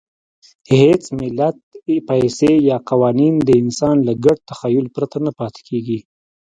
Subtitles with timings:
[0.73, 1.57] هېڅ ملت،
[2.09, 5.99] پیسې یا قوانین د انسان له ګډ تخیل پرته نه پاتې کېږي.